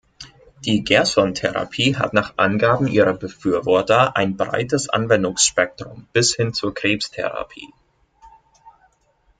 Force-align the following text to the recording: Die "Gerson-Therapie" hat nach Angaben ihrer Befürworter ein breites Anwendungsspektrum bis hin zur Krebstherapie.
Die 0.65 0.83
"Gerson-Therapie" 0.83 1.95
hat 1.95 2.15
nach 2.15 2.33
Angaben 2.35 2.87
ihrer 2.87 3.13
Befürworter 3.13 4.15
ein 4.15 4.35
breites 4.35 4.89
Anwendungsspektrum 4.89 6.07
bis 6.11 6.33
hin 6.35 6.55
zur 6.55 6.73
Krebstherapie. 6.73 7.71